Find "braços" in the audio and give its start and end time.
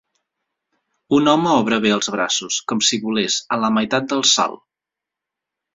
2.17-2.59